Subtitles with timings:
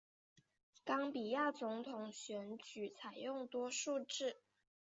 [0.83, 4.37] 冈比亚总统选举采用多数制。